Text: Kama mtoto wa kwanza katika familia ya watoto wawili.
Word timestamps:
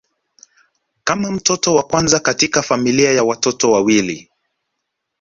Kama 1.03 1.31
mtoto 1.31 1.75
wa 1.75 1.83
kwanza 1.83 2.19
katika 2.19 2.61
familia 2.63 3.11
ya 3.13 3.23
watoto 3.23 3.71
wawili. 3.71 4.29